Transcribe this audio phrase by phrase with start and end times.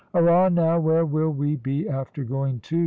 [0.15, 2.79] "Arrah, now, where will we be after going to?"